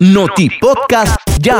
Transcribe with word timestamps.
Noti 0.00 0.48
Podcast 0.60 1.18
Ya. 1.42 1.58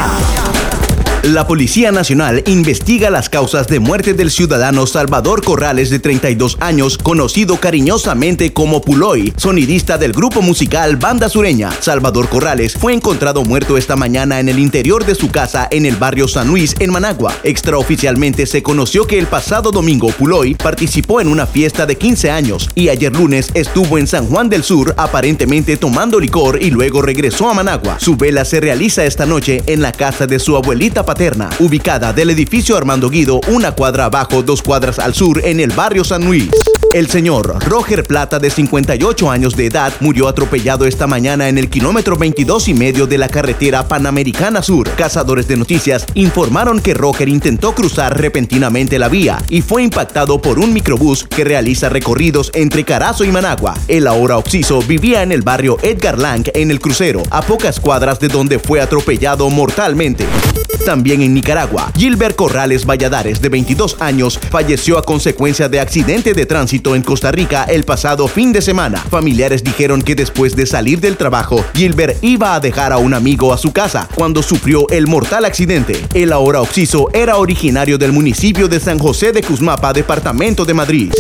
La 1.29 1.47
Policía 1.47 1.93
Nacional 1.93 2.43
investiga 2.47 3.11
las 3.11 3.29
causas 3.29 3.67
de 3.67 3.81
muerte 3.81 4.15
del 4.15 4.31
ciudadano 4.31 4.87
Salvador 4.87 5.45
Corrales 5.45 5.91
de 5.91 5.99
32 5.99 6.57
años, 6.59 6.97
conocido 6.97 7.59
cariñosamente 7.59 8.55
como 8.55 8.81
Puloy, 8.81 9.35
sonidista 9.37 9.99
del 9.99 10.13
grupo 10.13 10.41
musical 10.41 10.97
Banda 10.97 11.29
Sureña. 11.29 11.71
Salvador 11.81 12.31
Corrales 12.31 12.73
fue 12.73 12.95
encontrado 12.95 13.45
muerto 13.45 13.77
esta 13.77 13.95
mañana 13.95 14.41
en 14.41 14.49
el 14.49 14.59
interior 14.59 15.05
de 15.05 15.15
su 15.15 15.31
casa 15.31 15.69
en 15.71 15.85
el 15.85 15.97
barrio 15.97 16.29
San 16.29 16.49
Luis, 16.49 16.75
en 16.79 16.93
Managua. 16.93 17.37
Extraoficialmente 17.43 18.47
se 18.47 18.63
conoció 18.63 19.07
que 19.07 19.19
el 19.19 19.27
pasado 19.27 19.71
domingo 19.71 20.09
Puloy 20.09 20.55
participó 20.55 21.21
en 21.21 21.29
una 21.29 21.47
fiesta 21.47 21.85
de 21.85 21.99
15 21.99 22.31
años 22.31 22.71
y 22.75 22.89
ayer 22.89 23.15
lunes 23.15 23.51
estuvo 23.53 23.99
en 23.99 24.07
San 24.07 24.29
Juan 24.29 24.49
del 24.49 24.63
Sur 24.63 24.95
aparentemente 24.97 25.77
tomando 25.77 26.19
licor 26.19 26.63
y 26.63 26.71
luego 26.71 27.03
regresó 27.03 27.51
a 27.51 27.55
Managua. 27.55 27.99
Su 28.01 28.17
vela 28.17 28.47
se 28.47 28.61
realiza 28.61 29.05
esta 29.05 29.27
noche 29.27 29.63
en 29.67 29.83
la 29.83 29.93
casa 29.93 30.27
de 30.27 30.39
su 30.39 30.57
abuelita 30.57 31.05
paterna, 31.05 31.18
ubicada 31.59 32.13
del 32.13 32.31
edificio 32.31 32.77
Armando 32.77 33.11
Guido, 33.11 33.41
una 33.49 33.73
cuadra 33.73 34.05
abajo, 34.05 34.45
dos 34.45 34.63
cuadras 34.63 35.01
al 35.01 35.15
sur, 35.15 35.41
en 35.45 35.59
el 35.59 35.73
barrio 35.73 36.05
San 36.05 36.25
Luis. 36.25 36.49
El 36.95 37.09
señor 37.09 37.63
Roger 37.67 38.05
Plata, 38.05 38.39
de 38.39 38.49
58 38.49 39.31
años 39.31 39.57
de 39.57 39.67
edad, 39.67 39.93
murió 40.01 40.29
atropellado 40.29 40.87
esta 40.87 41.09
mañana 41.09 41.49
en 41.49 41.59
el 41.59 41.69
kilómetro 41.69 42.17
22 42.17 42.69
y 42.69 42.75
medio 42.75 43.07
de 43.09 43.19
la 43.19 43.29
carretera 43.29 43.89
Panamericana 43.89 44.63
Sur. 44.63 44.89
Cazadores 44.91 45.49
de 45.49 45.57
noticias 45.57 46.07
informaron 46.15 46.81
que 46.81 46.95
Roger 46.95 47.29
intentó 47.29 47.75
cruzar 47.75 48.19
repentinamente 48.19 48.99
la 48.99 49.09
vía 49.09 49.39
y 49.51 49.61
fue 49.61 49.83
impactado 49.83 50.41
por 50.41 50.61
un 50.61 50.73
microbús 50.73 51.25
que 51.25 51.45
realiza 51.45 51.89
recorridos 51.89 52.53
entre 52.55 52.85
Carazo 52.85 53.25
y 53.25 53.33
Managua. 53.33 53.75
El 53.89 54.07
ahora 54.07 54.39
occiso 54.39 54.81
vivía 54.81 55.23
en 55.23 55.33
el 55.33 55.43
barrio 55.43 55.79
Edgar 55.83 56.19
Lang 56.19 56.49
en 56.55 56.71
el 56.71 56.81
crucero, 56.81 57.23
a 57.31 57.43
pocas 57.43 57.81
cuadras 57.81 58.21
de 58.21 58.29
donde 58.29 58.61
fue 58.61 58.81
atropellado 58.81 59.51
mortalmente. 59.51 60.27
También 60.87 60.98
en 61.07 61.33
Nicaragua, 61.33 61.91
Gilbert 61.97 62.37
Corrales 62.37 62.85
Valladares, 62.85 63.41
de 63.41 63.49
22 63.49 63.97
años, 64.01 64.39
falleció 64.51 64.99
a 64.99 65.03
consecuencia 65.03 65.69
de 65.69 65.81
accidente 65.81 66.35
de 66.35 66.45
tránsito 66.45 66.95
en 66.95 67.03
Costa 67.03 67.33
Rica 67.33 67.65
el 67.65 67.85
pasado 67.85 68.29
fin 68.29 68.53
de 68.53 68.61
semana. 68.61 68.99
Familiares 68.99 69.65
dijeron 69.65 70.03
que 70.03 70.15
después 70.15 70.55
de 70.55 70.67
salir 70.67 71.01
del 71.01 71.17
trabajo, 71.17 71.65
Gilbert 71.75 72.23
iba 72.23 72.55
a 72.55 72.61
dejar 72.61 72.93
a 72.93 72.99
un 72.99 73.15
amigo 73.15 73.53
a 73.53 73.59
su 73.59 73.73
casa 73.73 74.09
cuando 74.15 74.43
sufrió 74.43 74.89
el 74.91 75.07
mortal 75.07 75.45
accidente. 75.45 76.05
El 76.15 76.33
ahora 76.33 76.61
occiso 76.61 77.09
era 77.15 77.39
originario 77.39 77.97
del 77.97 78.13
municipio 78.13 78.69
de 78.69 78.81
San 78.81 78.99
José 78.99 79.33
de 79.33 79.43
Cusmapa, 79.43 79.93
departamento 79.93 80.65
de 80.65 80.75
Madrid. 80.75 81.13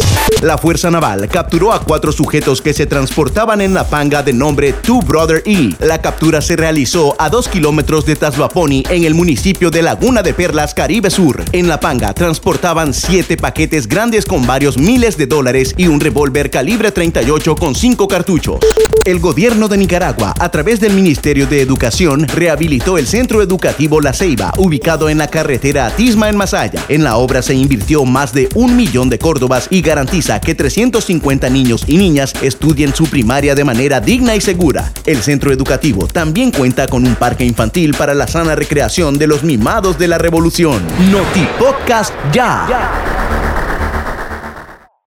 La 0.42 0.58
Fuerza 0.58 0.90
Naval 0.90 1.28
capturó 1.28 1.72
a 1.72 1.80
cuatro 1.80 2.12
sujetos 2.12 2.60
que 2.60 2.74
se 2.74 2.86
transportaban 2.86 3.60
en 3.60 3.74
la 3.74 3.88
panga 3.88 4.22
de 4.22 4.32
nombre 4.32 4.72
Two 4.72 5.00
Brother 5.02 5.42
E. 5.46 5.70
La 5.80 6.00
captura 6.00 6.40
se 6.40 6.56
realizó 6.56 7.16
a 7.18 7.30
dos 7.30 7.48
kilómetros 7.48 8.04
de 8.04 8.16
Tasbaponi 8.16 8.84
en 8.90 9.04
el 9.04 9.14
municipio 9.14 9.67
de 9.70 9.82
Laguna 9.82 10.22
de 10.22 10.34
Perlas, 10.34 10.74
Caribe 10.74 11.10
Sur. 11.10 11.44
En 11.52 11.68
La 11.68 11.80
Panga 11.80 12.12
transportaban 12.14 12.94
siete 12.94 13.36
paquetes 13.36 13.88
grandes 13.88 14.24
con 14.24 14.46
varios 14.46 14.78
miles 14.78 15.16
de 15.16 15.26
dólares 15.26 15.74
y 15.76 15.86
un 15.86 16.00
revólver 16.00 16.50
calibre 16.50 16.92
38 16.92 17.56
con 17.56 17.74
cinco 17.74 18.08
cartuchos. 18.08 18.58
El 19.04 19.20
gobierno 19.20 19.68
de 19.68 19.78
Nicaragua, 19.78 20.34
a 20.38 20.50
través 20.50 20.80
del 20.80 20.92
Ministerio 20.92 21.46
de 21.46 21.62
Educación, 21.62 22.28
rehabilitó 22.28 22.98
el 22.98 23.06
centro 23.06 23.40
educativo 23.40 24.00
La 24.00 24.12
Ceiba, 24.12 24.52
ubicado 24.58 25.08
en 25.08 25.18
la 25.18 25.28
carretera 25.28 25.86
Atisma 25.86 26.28
en 26.28 26.36
Masaya. 26.36 26.84
En 26.88 27.04
la 27.04 27.16
obra 27.16 27.40
se 27.40 27.54
invirtió 27.54 28.04
más 28.04 28.34
de 28.34 28.48
un 28.54 28.76
millón 28.76 29.08
de 29.08 29.18
córdobas 29.18 29.68
y 29.70 29.80
garantiza 29.80 30.40
que 30.40 30.54
350 30.54 31.48
niños 31.48 31.84
y 31.86 31.96
niñas 31.96 32.34
estudien 32.42 32.94
su 32.94 33.06
primaria 33.06 33.54
de 33.54 33.64
manera 33.64 34.00
digna 34.00 34.36
y 34.36 34.40
segura. 34.42 34.92
El 35.06 35.22
centro 35.22 35.52
educativo 35.52 36.06
también 36.06 36.50
cuenta 36.50 36.86
con 36.86 37.06
un 37.06 37.14
parque 37.14 37.44
infantil 37.44 37.94
para 37.94 38.14
la 38.14 38.28
sana 38.28 38.56
recreación 38.56 39.16
de 39.16 39.26
los 39.26 39.42
mimados 39.58 39.98
de 39.98 40.06
la 40.06 40.18
revolución. 40.18 40.80
Noti 41.10 41.44
Podcast 41.58 42.14
ya. 42.32 43.17